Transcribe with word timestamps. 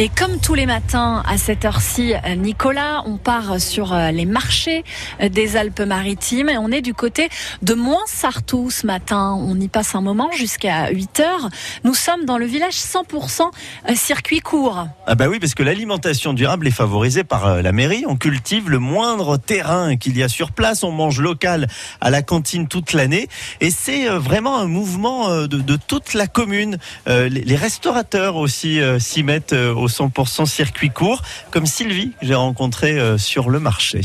Et 0.00 0.08
comme 0.08 0.38
tous 0.40 0.54
les 0.54 0.64
matins 0.64 1.22
à 1.28 1.36
cette 1.36 1.66
heure-ci, 1.66 2.14
Nicolas, 2.38 3.02
on 3.04 3.18
part 3.18 3.60
sur 3.60 3.92
euh, 3.92 4.10
les 4.10 4.24
marchés 4.24 4.82
euh, 5.20 5.28
des 5.28 5.58
Alpes-Maritimes 5.58 6.48
et 6.48 6.56
on 6.56 6.70
est 6.70 6.80
du 6.80 6.94
côté 6.94 7.28
de 7.60 7.74
Moins-Sartou 7.74 8.70
ce 8.70 8.86
matin. 8.86 9.36
On 9.38 9.60
y 9.60 9.68
passe 9.68 9.94
un 9.94 10.00
moment 10.00 10.30
jusqu'à 10.32 10.88
8 10.88 11.20
heures. 11.20 11.50
Nous 11.84 11.92
sommes 11.92 12.24
dans 12.24 12.38
le 12.38 12.46
village 12.46 12.76
100% 12.76 13.42
euh, 13.42 13.94
circuit 13.94 14.40
court. 14.40 14.86
Ah 15.06 15.16
bah 15.16 15.28
oui, 15.28 15.38
parce 15.38 15.54
que 15.54 15.62
l'alimentation 15.62 16.32
durable 16.32 16.66
est 16.66 16.70
favorisée 16.70 17.22
par 17.22 17.60
la 17.60 17.72
mairie. 17.72 18.04
On 18.08 18.16
cultive 18.16 18.70
le 18.70 18.78
moindre 18.78 19.36
terrain 19.36 19.98
qu'il 19.98 20.16
y 20.16 20.22
a 20.22 20.28
sur 20.28 20.52
place. 20.52 20.82
On 20.82 20.92
mange 20.92 21.20
local 21.20 21.68
à 22.00 22.08
la 22.08 22.22
cantine 22.22 22.68
toute 22.68 22.94
l'année. 22.94 23.28
Et 23.60 23.70
c'est 23.70 24.08
vraiment 24.08 24.56
un 24.56 24.66
mouvement 24.66 25.28
de, 25.42 25.46
de 25.46 25.76
toute 25.76 26.14
la 26.14 26.26
commune. 26.26 26.78
Les 27.06 27.56
restaurateurs 27.56 28.36
aussi 28.36 28.80
s'y 28.98 29.22
mettent 29.22 29.52
au 29.52 29.89
100% 29.90 30.46
circuit 30.46 30.90
court, 30.90 31.22
comme 31.50 31.66
Sylvie 31.66 32.12
que 32.20 32.26
j'ai 32.26 32.34
rencontré 32.34 32.98
euh, 32.98 33.18
sur 33.18 33.50
le 33.50 33.60
marché. 33.60 34.00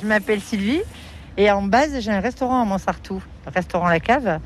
Je 0.00 0.06
m'appelle 0.06 0.40
Sylvie 0.40 0.80
et 1.36 1.50
en 1.50 1.62
base 1.62 2.00
j'ai 2.00 2.10
un 2.10 2.20
restaurant 2.20 2.62
à 2.62 2.64
Montsartou, 2.64 3.22
restaurant 3.54 3.88
La 3.88 4.00
Cave. 4.00 4.40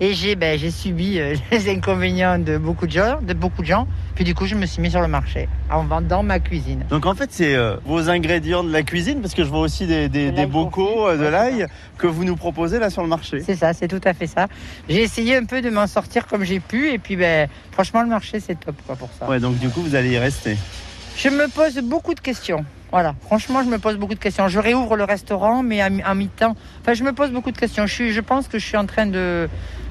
Et 0.00 0.12
j'ai 0.12 0.34
ben, 0.34 0.58
subi 0.58 1.20
euh, 1.20 1.36
les 1.52 1.70
inconvénients 1.70 2.38
de 2.38 2.58
beaucoup 2.58 2.86
de 2.86 2.92
gens, 2.92 3.20
de 3.22 3.32
beaucoup 3.32 3.62
de 3.62 3.66
gens. 3.66 3.86
Puis 4.16 4.24
du 4.24 4.34
coup, 4.34 4.46
je 4.46 4.56
me 4.56 4.66
suis 4.66 4.82
mis 4.82 4.90
sur 4.90 5.00
le 5.00 5.06
marché 5.06 5.48
en 5.70 5.84
vendant 5.84 6.24
ma 6.24 6.40
cuisine. 6.40 6.84
Donc 6.90 7.06
en 7.06 7.14
fait, 7.14 7.30
c'est 7.30 7.54
euh, 7.54 7.76
vos 7.84 8.10
ingrédients 8.10 8.64
de 8.64 8.72
la 8.72 8.82
cuisine, 8.82 9.20
parce 9.20 9.34
que 9.34 9.44
je 9.44 9.48
vois 9.48 9.60
aussi 9.60 9.86
des, 9.86 10.08
des, 10.08 10.32
des 10.32 10.46
bocaux, 10.46 11.12
de 11.16 11.24
l'ail 11.24 11.66
que 11.96 12.08
vous 12.08 12.24
nous 12.24 12.34
proposez 12.34 12.80
là 12.80 12.90
sur 12.90 13.02
le 13.02 13.08
marché. 13.08 13.40
C'est 13.40 13.54
ça, 13.54 13.72
c'est 13.72 13.86
tout 13.86 14.00
à 14.04 14.14
fait 14.14 14.26
ça. 14.26 14.48
J'ai 14.88 15.02
essayé 15.02 15.36
un 15.36 15.44
peu 15.44 15.62
de 15.62 15.70
m'en 15.70 15.86
sortir 15.86 16.26
comme 16.26 16.42
j'ai 16.42 16.58
pu, 16.60 16.90
et 16.90 16.98
puis 16.98 17.14
ben, 17.14 17.48
franchement, 17.70 18.02
le 18.02 18.08
marché 18.08 18.40
c'est 18.40 18.58
top 18.58 18.74
quoi 18.86 18.96
pour 18.96 19.10
ça. 19.18 19.28
Ouais, 19.28 19.38
donc 19.38 19.58
du 19.58 19.68
coup, 19.68 19.80
vous 19.80 19.94
allez 19.94 20.10
y 20.10 20.18
rester. 20.18 20.56
Je 21.16 21.28
me 21.28 21.48
pose 21.48 21.78
beaucoup 21.78 22.14
de 22.14 22.20
questions. 22.20 22.64
Voilà, 22.94 23.16
franchement, 23.22 23.64
je 23.64 23.68
me 23.68 23.78
pose 23.78 23.96
beaucoup 23.96 24.14
de 24.14 24.20
questions. 24.20 24.46
Je 24.46 24.60
réouvre 24.60 24.94
le 24.94 25.02
restaurant, 25.02 25.64
mais 25.64 25.80
à, 25.80 26.14
mi-temps. 26.14 26.54
Enfin, 26.80 26.94
je 26.94 27.02
me 27.02 27.12
pose 27.12 27.32
beaucoup 27.32 27.50
de 27.50 27.58
questions. 27.58 27.86
Je, 27.88 28.20
pense 28.20 28.46
que 28.46 28.56
je 28.60 28.64
suis 28.64 28.76
en 28.76 28.86
train 28.86 29.06
de 29.06 29.48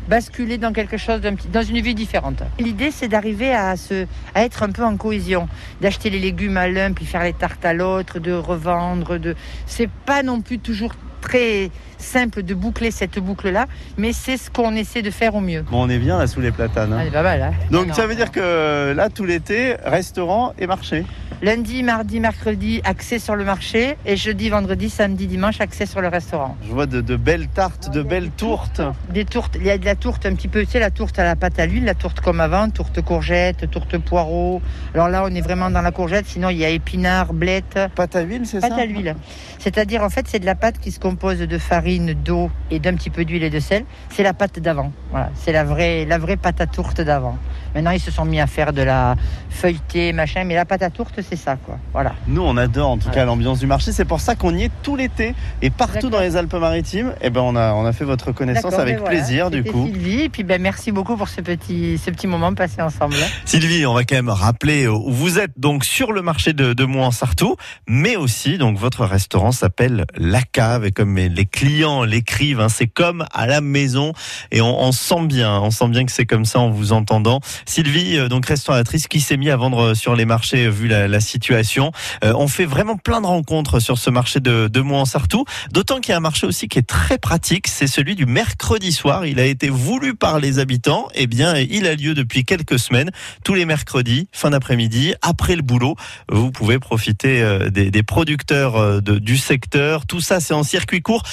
basculer 0.08 0.58
dans 0.58 0.72
quelque 0.72 0.96
chose 0.96 1.20
dans 1.20 1.64
une 1.64 1.82
vie 1.82 1.96
différente. 1.96 2.44
L'idée, 2.60 2.92
c'est 2.92 3.10
d'arriver 3.10 3.54
à 3.54 3.76
se, 3.76 4.06
à 4.34 4.46
être 4.46 4.64
un 4.64 4.70
peu 4.70 4.86
en 4.86 4.96
cohésion, 4.96 5.50
d'acheter 5.82 6.10
les 6.10 6.20
légumes 6.20 6.56
à 6.56 6.70
l'un 6.70 6.94
puis 6.94 7.06
faire 7.06 7.24
les 7.24 7.34
tartes 7.34 7.66
à 7.66 7.74
l'autre, 7.74 8.20
de 8.20 8.32
revendre. 8.32 9.18
De, 9.18 9.36
c'est 9.66 9.90
pas 9.90 10.24
non 10.24 10.40
plus 10.40 10.60
toujours 10.60 10.94
très 11.20 11.72
simple 12.04 12.44
de 12.44 12.54
boucler 12.54 12.92
cette 12.92 13.18
boucle-là, 13.20 13.66
mais 13.98 14.14
c'est 14.14 14.38
ce 14.38 14.50
qu'on 14.50 14.76
essaie 14.76 15.02
de 15.02 15.12
faire 15.12 15.36
au 15.36 15.42
mieux. 15.42 15.64
Bon, 15.64 15.84
on 15.84 15.90
est 15.90 16.00
bien 16.00 16.18
là 16.18 16.28
sous 16.28 16.42
les 16.42 16.52
platanes. 16.52 16.94
Hein. 16.94 17.06
Ah, 17.08 17.12
pas 17.12 17.24
mal, 17.24 17.42
hein. 17.42 17.54
Donc 17.72 17.94
ça 17.94 18.06
veut 18.06 18.16
dire 18.16 18.32
que 18.32 18.94
là, 18.96 19.10
tout 19.10 19.26
l'été, 19.26 19.76
restaurant 19.84 20.54
et 20.60 20.68
marché 20.68 21.06
Lundi, 21.44 21.84
mardi, 21.84 22.22
mercredi, 22.22 22.80
accès 22.86 23.20
sur 23.20 23.36
le 23.36 23.44
marché. 23.44 23.98
Et 24.06 24.16
jeudi, 24.16 24.48
vendredi, 24.48 24.90
samedi, 24.90 25.28
dimanche, 25.28 25.60
accès 25.60 25.86
sur 25.86 26.00
le 26.00 26.08
restaurant. 26.08 26.56
Je 26.66 26.72
vois 26.72 26.86
de, 26.86 27.02
belles 27.18 27.50
tartes, 27.50 27.92
de 27.92 28.02
belles 28.02 28.30
tourtes. 28.30 28.82
Des 29.10 29.26
tourtes. 29.26 29.58
Il 29.60 29.66
y 29.66 29.70
a 29.70 29.78
de 29.78 29.84
la 29.84 29.96
tourte 29.96 30.26
un 30.26 30.36
petit 30.36 30.48
peu, 30.48 30.64
tu 30.64 30.72
sais, 30.72 30.80
la 30.80 30.90
tourte 30.90 31.20
à 31.20 31.26
la 31.26 31.36
pâte 31.36 31.60
à 31.60 31.66
l'huile, 31.66 31.84
la 31.84 31.96
tourte 31.96 32.22
comme 32.22 32.40
avant, 32.40 32.70
tourte 32.70 33.02
courgette, 33.02 33.70
tourte 33.70 33.98
poireau. 33.98 34.62
Alors 34.94 35.10
là, 35.10 35.26
on 35.26 35.36
est 35.36 35.42
vraiment 35.42 35.70
dans 35.70 35.82
la 35.82 35.92
courgette. 35.92 36.28
Sinon, 36.28 36.48
il 36.50 36.60
y 36.60 36.64
a 36.64 36.70
épinards, 36.70 37.34
blettes. 37.34 37.78
Pâte 37.94 38.16
à 38.16 38.22
huile, 38.22 38.46
c'est 38.46 38.62
ça? 38.62 38.70
Pâte 38.70 38.80
à 38.80 38.86
l'huile. 38.86 39.14
C'est-à-dire, 39.60 40.02
en 40.02 40.10
fait, 40.10 40.26
c'est 40.30 40.40
de 40.40 40.46
la 40.46 40.56
pâte 40.56 40.80
qui 40.80 40.92
se 40.92 41.00
compose 41.02 41.40
de 41.40 41.58
farine, 41.58 41.93
d'eau 42.00 42.50
et 42.72 42.80
d'un 42.80 42.94
petit 42.96 43.10
peu 43.10 43.26
d'huile 43.26 43.44
et 43.44 43.50
de 43.50 43.60
sel. 43.60 43.86
C'est 44.10 44.24
la 44.24 44.34
pâte 44.34 44.60
d'avant. 44.60 44.92
Voilà. 45.12 45.30
C'est 45.36 45.52
la 45.52 45.64
vraie, 45.64 46.06
la 46.06 46.18
vraie 46.18 46.38
pâte 46.38 46.62
à 46.62 46.68
tourte 46.68 47.02
d'avant. 47.02 47.38
Maintenant, 47.76 47.92
ils 47.92 48.00
se 48.00 48.12
sont 48.12 48.26
mis 48.26 48.40
à 48.40 48.48
faire 48.48 48.72
de 48.72 48.82
la 48.84 49.16
feuilletée, 49.50 50.14
machin, 50.14 50.44
mais 50.44 50.56
la 50.56 50.66
pâte 50.66 50.84
à 50.84 50.90
tourte, 50.90 51.20
c'est 51.28 51.36
ça, 51.36 51.56
quoi. 51.56 51.78
Voilà. 51.92 52.14
Nous, 52.28 52.42
on 52.42 52.56
adore 52.58 52.90
en 52.90 52.98
tout 52.98 53.10
cas 53.10 53.26
l'ambiance 53.26 53.60
du 53.60 53.68
marché. 53.68 53.92
C'est 53.92 54.06
pour 54.06 54.20
ça 54.20 54.36
qu'on 54.36 54.56
y 54.56 54.64
est 54.64 54.72
tout 54.84 54.96
l'été 54.96 55.34
et 55.62 55.70
partout 55.70 56.10
dans 56.10 56.20
les 56.20 56.36
Alpes-Maritimes. 56.36 57.14
Eh 57.22 57.30
ben, 57.30 57.42
on 57.42 57.56
a, 57.56 57.74
on 57.74 57.86
a 57.86 57.94
fait 57.94 58.06
votre 58.06 58.32
connaissance 58.32 58.76
avec 58.76 58.98
ben 58.98 59.06
plaisir, 59.06 59.50
du 59.50 59.64
coup. 59.64 59.88
Sylvie, 59.88 60.22
et 60.22 60.30
puis 60.30 60.44
ben, 60.44 60.62
merci 60.62 60.92
beaucoup 60.92 61.18
pour 61.18 61.30
ce 61.30 61.42
petit, 61.42 61.98
ce 61.98 62.12
petit 62.12 62.28
moment 62.28 62.54
passé 62.54 62.82
ensemble. 62.82 63.16
Sylvie, 63.46 63.86
on 63.86 63.94
va 63.94 64.04
quand 64.04 64.16
même 64.16 64.30
rappeler 64.30 64.88
où 64.88 65.12
vous 65.12 65.40
êtes 65.40 65.52
donc 65.58 65.84
sur 65.84 66.12
le 66.12 66.22
marché 66.22 66.54
de, 66.54 66.74
de 66.74 66.86
Mouansartou, 66.86 67.56
mais 67.88 68.16
aussi 68.16 68.58
donc 68.58 68.78
votre 68.78 69.06
restaurant 69.06 69.52
s'appelle 69.52 70.06
La 70.16 70.42
Cave 70.42 70.86
et 70.86 70.92
comme 70.92 71.18
les 71.18 71.46
clients 71.46 71.83
l'écrivent, 71.84 72.62
hein, 72.62 72.70
c'est 72.70 72.88
comme 72.88 73.26
à 73.34 73.48
la 73.48 73.62
maison 73.62 74.14
et 74.52 74.62
on, 74.62 74.92
sent 74.92 75.26
bien, 75.28 75.60
on 75.60 75.72
sent 75.72 75.90
bien 75.90 76.06
que 76.06 76.12
c'est 76.12 76.26
comme 76.26 76.46
ça 76.46 76.60
en 76.60 76.70
vous 76.70 76.94
entendant. 76.94 77.42
Sylvie, 77.66 78.18
euh, 78.18 78.30
donc 78.30 78.46
restauratrice, 78.46 79.08
qui 79.08 79.20
s'est 79.20 79.38
mis 79.38 79.50
à 79.50 79.58
vendre 79.58 79.80
euh, 79.80 79.94
sur 79.94 80.16
les 80.16 80.26
marchés 80.26 80.66
euh, 80.66 80.70
vu 80.70 80.88
la, 80.88 81.20
situation. 81.20 81.92
on 82.24 82.48
fait 82.48 82.66
vraiment 82.66 82.98
plein 82.98 83.22
de 83.22 83.28
rencontres 83.28 83.80
sur 83.80 83.98
ce 83.98 84.10
marché 84.10 84.40
de, 84.40 84.68
de 84.68 84.82
Mouansartou, 84.82 85.46
d'autant 85.72 86.00
qu'il 86.00 86.12
y 86.12 86.14
a 86.14 86.18
un 86.18 86.22
marché 86.22 86.48
aussi 86.48 86.68
qui 86.68 86.80
est 86.80 86.88
très 86.88 87.18
pratique, 87.18 87.68
c'est 87.68 87.88
celui 87.88 88.16
du 88.16 88.26
mercredi 88.26 88.92
soir. 88.92 89.26
Il 89.26 89.40
a 89.40 89.46
été 89.46 89.70
voulu 89.70 90.16
par 90.16 90.40
les 90.40 90.60
habitants, 90.60 91.08
eh 91.14 91.28
bien 91.28 91.56
il 91.58 91.88
a 91.88 91.96
lieu 91.96 92.14
depuis 92.14 92.46
quelques 92.46 92.80
semaines, 92.80 93.12
tous 93.44 93.54
les 93.54 93.66
mercredis, 93.66 94.28
fin 94.32 94.50
d'après-midi, 94.50 95.14
après 95.22 95.56
le 95.56 95.62
boulot. 95.62 95.96
Vous 96.30 96.52
pouvez 96.52 96.80
profiter 96.80 97.70
des, 97.72 98.04
producteurs 98.04 99.02
du 99.02 99.38
secteur. 99.38 100.06
Tout 100.06 100.22
ça, 100.22 100.40
c'est 100.40 100.54
en 100.54 100.64
circuit 100.64 101.02
court. 101.02 101.24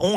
On 0.00 0.16